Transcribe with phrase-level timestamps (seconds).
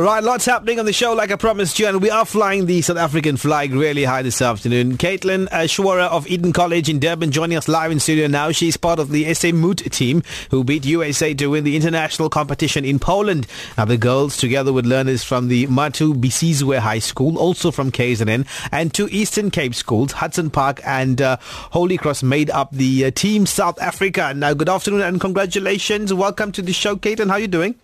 [0.00, 2.80] Right, lots happening on the show, like I promised you, and we are flying the
[2.80, 4.96] South African flag really high this afternoon.
[4.96, 8.50] Caitlin uh, Schwarer of Eden College in Durban joining us live in studio now.
[8.50, 12.86] She's part of the SA Moot team who beat USA to win the international competition
[12.86, 13.46] in Poland.
[13.76, 18.94] Now, the girls, together with learners from the Mathubesizwe High School, also from KZN, and
[18.94, 23.44] two Eastern Cape schools, Hudson Park and uh, Holy Cross, made up the uh, Team
[23.44, 24.32] South Africa.
[24.34, 26.14] Now, good afternoon and congratulations.
[26.14, 27.28] Welcome to the show, Caitlin.
[27.28, 27.74] How are you doing?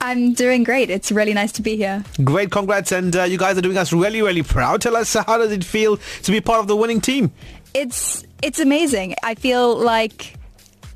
[0.00, 0.90] I'm doing great.
[0.90, 2.04] It's really nice to be here.
[2.22, 4.80] Great, congrats, and uh, you guys are doing us really, really proud.
[4.80, 7.32] Tell us, how does it feel to be part of the winning team?
[7.74, 9.14] It's it's amazing.
[9.22, 10.34] I feel like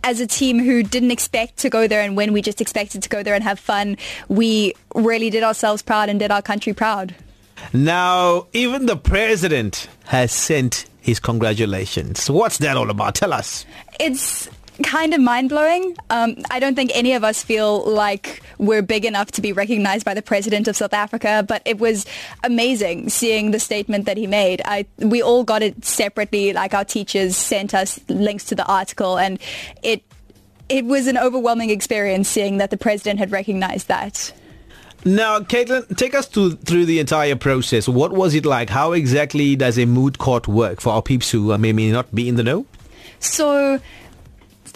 [0.04, 3.08] as a team who didn't expect to go there and win, we just expected to
[3.08, 3.96] go there and have fun.
[4.28, 7.14] We really did ourselves proud and did our country proud.
[7.72, 12.30] Now, even the president has sent his congratulations.
[12.30, 13.14] What's that all about?
[13.14, 13.66] Tell us.
[13.98, 14.48] It's
[14.82, 15.96] kind of mind blowing.
[16.10, 20.04] Um, I don't think any of us feel like we're big enough to be recognized
[20.04, 22.06] by the president of South Africa, but it was
[22.44, 24.62] amazing seeing the statement that he made.
[24.64, 29.18] I, we all got it separately, like our teachers sent us links to the article,
[29.18, 29.38] and
[29.82, 30.02] it
[30.68, 34.32] it was an overwhelming experience seeing that the president had recognized that.
[35.04, 37.88] Now, Caitlin, take us to, through the entire process.
[37.88, 38.68] What was it like?
[38.68, 42.14] How exactly does a moot court work for our peeps who uh, may, may not
[42.14, 42.66] be in the know?
[43.18, 43.80] So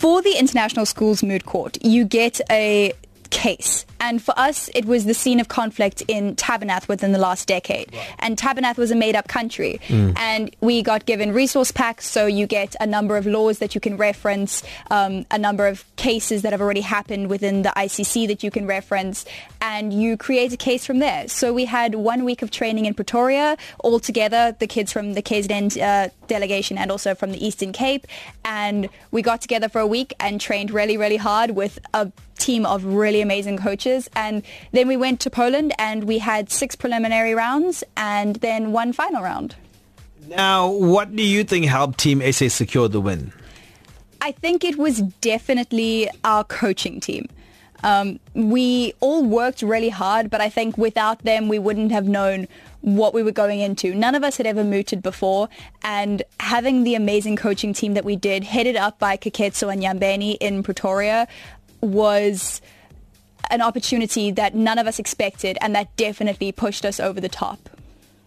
[0.04, 2.92] for the International Schools Moot Court, you get a
[3.30, 3.86] case.
[4.04, 7.88] And for us, it was the scene of conflict in Tabernath within the last decade.
[7.90, 8.14] Right.
[8.18, 9.80] And Tabernath was a made-up country.
[9.88, 10.18] Mm.
[10.18, 13.80] And we got given resource packs, so you get a number of laws that you
[13.80, 18.42] can reference, um, a number of cases that have already happened within the ICC that
[18.44, 19.24] you can reference,
[19.62, 21.26] and you create a case from there.
[21.26, 25.22] So we had one week of training in Pretoria, all together, the kids from the
[25.22, 28.06] KZN uh, delegation and also from the Eastern Cape.
[28.44, 32.66] And we got together for a week and trained really, really hard with a team
[32.66, 33.93] of really amazing coaches.
[34.14, 34.42] And
[34.72, 39.22] then we went to Poland and we had six preliminary rounds and then one final
[39.22, 39.56] round.
[40.28, 43.32] Now, what do you think helped Team SA secure the win?
[44.20, 47.28] I think it was definitely our coaching team.
[47.82, 52.48] Um, we all worked really hard, but I think without them, we wouldn't have known
[52.80, 53.94] what we were going into.
[53.94, 55.50] None of us had ever mooted before,
[55.82, 60.38] and having the amazing coaching team that we did, headed up by Keketso and Yambeni
[60.40, 61.28] in Pretoria,
[61.82, 62.62] was
[63.50, 67.68] an opportunity that none of us expected and that definitely pushed us over the top.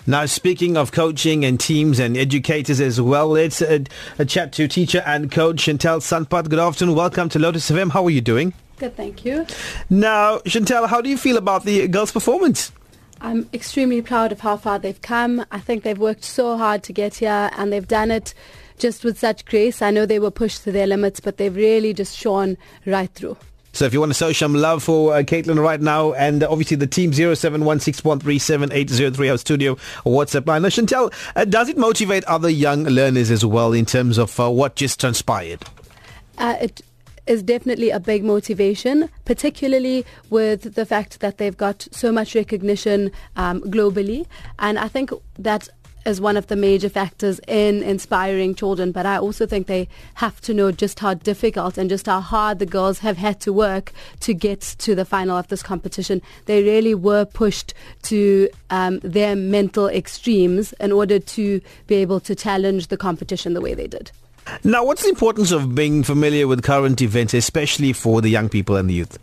[0.10, 3.80] Now, speaking of coaching and teams and educators as well, let's uh,
[4.18, 6.50] a chat to teacher and coach Chantal Sunpath.
[6.50, 6.96] Good afternoon.
[6.96, 7.92] Welcome to Lotus FM.
[7.92, 8.54] How are you doing?
[8.78, 9.46] Good, thank you.
[9.90, 12.72] Now, Chantal, how do you feel about the girls' performance?
[13.20, 15.46] I'm extremely proud of how far they've come.
[15.52, 18.34] I think they've worked so hard to get here and they've done it
[18.78, 19.82] just with such grace.
[19.82, 23.38] I know they were pushed to their limits, but they've really just shone right through.
[23.78, 26.50] So if you want to show some love for uh, Caitlin right now, and uh,
[26.50, 30.64] obviously the team 0716137803, our studio WhatsApp line.
[30.64, 34.50] Now, Chantal, uh, does it motivate other young learners as well in terms of uh,
[34.50, 35.64] what just transpired?
[36.40, 36.82] Uh, it
[37.28, 43.12] is definitely a big motivation, particularly with the fact that they've got so much recognition
[43.36, 44.26] um, globally.
[44.58, 45.70] And I think that
[46.08, 50.40] as one of the major factors in inspiring children, but I also think they have
[50.42, 53.92] to know just how difficult and just how hard the girls have had to work
[54.22, 56.22] to get to the final of this competition.
[56.46, 57.74] They really were pushed
[58.04, 63.62] to um, their mental extremes in order to be able to challenge the competition the
[63.62, 64.10] way they did.
[64.64, 68.78] Now, what's the importance of being familiar with current events, especially for the young people
[68.78, 69.20] and the youth?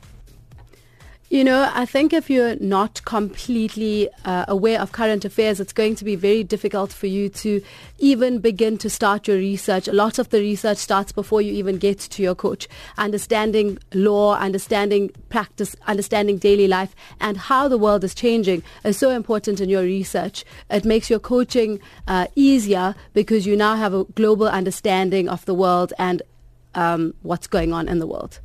[1.34, 5.96] You know, I think if you're not completely uh, aware of current affairs, it's going
[5.96, 7.60] to be very difficult for you to
[7.98, 9.88] even begin to start your research.
[9.88, 12.68] A lot of the research starts before you even get to your coach.
[12.98, 19.10] Understanding law, understanding practice, understanding daily life, and how the world is changing is so
[19.10, 20.44] important in your research.
[20.70, 25.54] It makes your coaching uh, easier because you now have a global understanding of the
[25.54, 26.22] world and
[26.76, 28.38] um, what's going on in the world.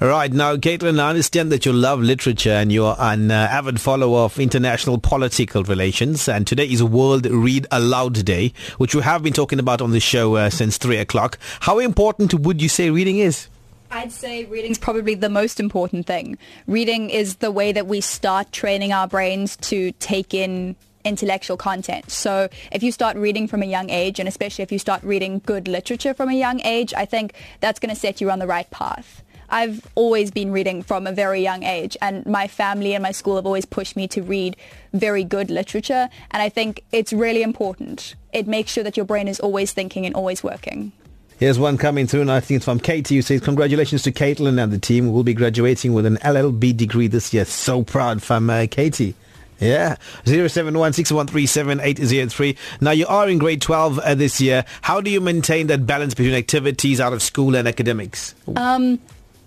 [0.00, 0.32] Right.
[0.32, 4.38] Now, Caitlin, I understand that you love literature and you're an uh, avid follower of
[4.38, 6.28] international political relations.
[6.28, 10.00] And today is World Read Aloud Day, which we have been talking about on the
[10.00, 11.38] show uh, since 3 o'clock.
[11.60, 13.48] How important would you say reading is?
[13.90, 16.36] I'd say reading's probably the most important thing.
[16.66, 22.10] Reading is the way that we start training our brains to take in intellectual content.
[22.10, 25.42] So if you start reading from a young age, and especially if you start reading
[25.46, 28.46] good literature from a young age, I think that's going to set you on the
[28.46, 29.22] right path.
[29.54, 33.36] I've always been reading from a very young age and my family and my school
[33.36, 34.56] have always pushed me to read
[34.92, 38.16] very good literature and I think it's really important.
[38.32, 40.90] It makes sure that your brain is always thinking and always working.
[41.38, 44.62] Here's one coming through, and I think it's from Katie, who says, Congratulations to Caitlin
[44.62, 47.44] and the team who will be graduating with an LLB degree this year.
[47.44, 49.16] So proud from uh, Katie.
[49.60, 52.56] Yeah, 0716137803.
[52.80, 54.64] Now, you are in grade 12 uh, this year.
[54.82, 58.34] How do you maintain that balance between activities out of school and academics?
[58.56, 58.98] Um,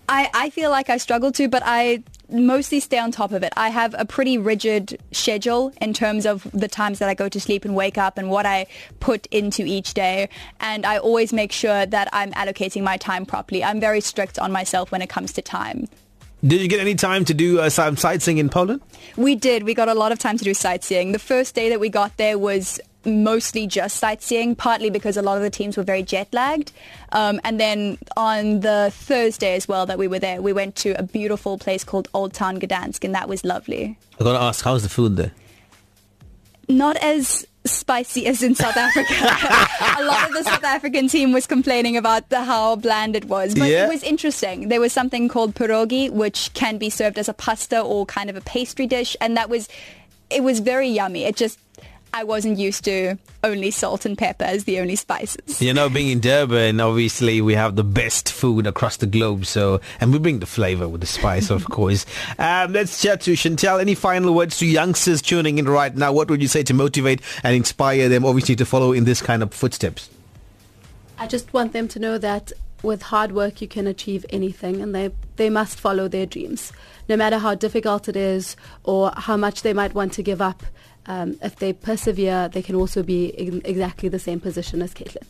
[0.09, 3.54] I, I feel like I struggle to, but I mostly stay on top of it.
[3.57, 7.39] I have a pretty rigid schedule in terms of the times that I go to
[7.39, 8.68] sleep and wake up and what I
[9.00, 10.30] put into each day.
[10.59, 13.63] And I always make sure that I'm allocating my time properly.
[13.63, 15.88] I'm very strict on myself when it comes to time.
[16.45, 18.81] Did you get any time to do uh, some sightseeing in Poland?
[19.15, 19.63] We did.
[19.63, 21.12] We got a lot of time to do sightseeing.
[21.12, 25.38] The first day that we got there was mostly just sightseeing, partly because a lot
[25.38, 26.72] of the teams were very jet lagged.
[27.12, 30.92] Um, and then on the Thursday as well that we were there, we went to
[31.00, 33.98] a beautiful place called Old Town Gdansk, and that was lovely.
[34.20, 35.32] I got to ask, how's the food there?
[36.70, 39.14] Not as spicy as in South Africa.
[40.02, 43.54] a lot of the South African team was complaining about the, how bland it was,
[43.56, 43.86] but Yeah.
[43.86, 44.68] it was interesting.
[44.70, 48.36] There was something called pierogi, which can be served as a pasta or kind of
[48.36, 49.70] a pastry dish, and that was
[50.30, 51.24] it was very yummy.
[51.24, 51.58] It just
[52.13, 55.62] I wasn't used to only salt and pepper as the only spices.
[55.62, 59.45] You know, being in Durban, obviously we have the best food across the globe.
[59.45, 62.06] So, and we bring the flavor with the spice, of course.
[62.39, 63.80] Um, let's chat to Chantal.
[63.80, 66.12] Any final words to youngsters tuning in right now?
[66.12, 69.44] What would you say to motivate and inspire them, obviously, to follow in this kind
[69.44, 70.09] of footsteps?
[71.19, 72.51] I just want them to know that
[72.83, 76.71] with hard work you can achieve anything and they, they must follow their dreams.
[77.09, 80.63] No matter how difficult it is or how much they might want to give up,
[81.07, 85.25] um, if they persevere, they can also be in exactly the same position as Caitlin.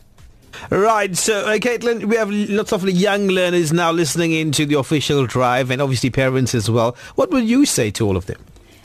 [0.70, 5.26] Right, so uh, Caitlin, we have lots of young learners now listening into the official
[5.26, 6.96] drive, and obviously parents as well.
[7.14, 8.44] What would you say to all of them?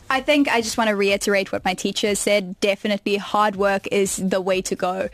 [0.09, 2.59] I think I just want to reiterate what my teacher said.
[2.59, 5.09] Definitely hard work is the way to go.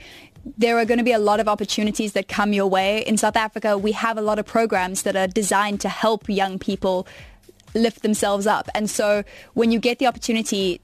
[0.57, 3.05] There are going to be a lot of opportunities that come your way.
[3.05, 6.59] In South Africa, we have a lot of programs that are designed to help young
[6.59, 7.07] people
[7.73, 8.67] lift themselves up.
[8.73, 9.23] And so
[9.53, 10.81] when you get the opportunity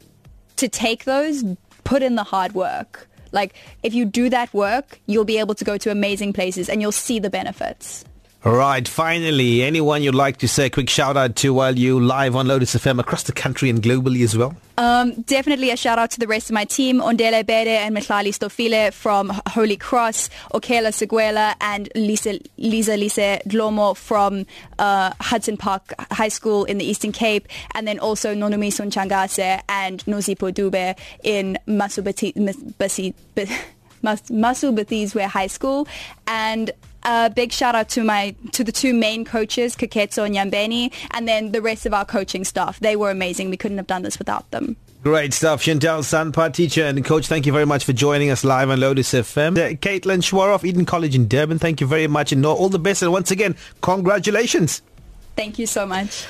[0.57, 1.43] to take those,
[1.83, 3.07] put in the hard work.
[3.31, 3.53] Like
[3.83, 6.91] if you do that work, you'll be able to go to amazing places and you'll
[6.91, 8.05] see the benefits.
[8.45, 12.35] Right, finally, anyone you'd like to say a quick shout out to while you live
[12.35, 14.55] on Lotus FM across the country and globally as well?
[14.77, 18.29] Um, definitely a shout out to the rest of my team, Ondele Bede and Mihlali
[18.29, 24.45] Stofile from Holy Cross, Okela Seguela and Lisa, Lisa Lise Dlomo from
[24.77, 30.05] uh, Hudson Park High School in the Eastern Cape, and then also Nonumiso Nchangase and
[30.05, 32.31] Nozipo Dube in Masubati,
[32.77, 33.15] Basi,
[34.03, 35.87] Mas- High School.
[36.27, 36.69] And
[37.05, 41.27] a big shout out to my to the two main coaches, Kaketso and Yambeni, and
[41.27, 42.79] then the rest of our coaching staff.
[42.79, 43.49] They were amazing.
[43.49, 44.75] We couldn't have done this without them.
[45.03, 45.61] Great stuff.
[45.61, 49.13] Chantal Sunpath, teacher and coach, thank you very much for joining us live on Lotus
[49.13, 49.55] FM.
[49.55, 52.79] Uh, Caitlin Schwarer of Eden College in Durban, thank you very much and all the
[52.79, 53.03] best.
[53.03, 54.81] And once again, congratulations.
[55.35, 56.25] Thank you so much.